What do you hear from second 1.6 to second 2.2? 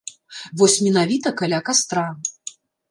кастра.